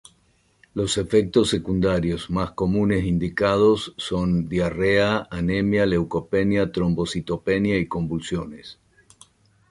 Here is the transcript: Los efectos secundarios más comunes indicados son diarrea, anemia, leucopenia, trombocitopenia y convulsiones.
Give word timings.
Los 0.73 0.97
efectos 0.97 1.49
secundarios 1.51 2.31
más 2.31 2.53
comunes 2.53 3.05
indicados 3.05 3.93
son 3.97 4.49
diarrea, 4.49 5.27
anemia, 5.29 5.85
leucopenia, 5.85 6.71
trombocitopenia 6.71 7.77
y 7.77 7.87
convulsiones. 7.87 8.79